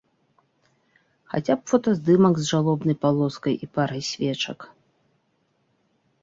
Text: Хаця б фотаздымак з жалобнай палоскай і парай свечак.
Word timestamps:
Хаця 1.33 1.53
б 1.59 1.71
фотаздымак 1.71 2.35
з 2.39 2.43
жалобнай 2.53 2.95
палоскай 3.05 3.55
і 3.67 3.71
парай 3.77 4.03
свечак. 4.11 4.59